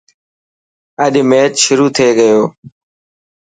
[1.03, 2.39] اڄ ميچ شروع ٿي گيو.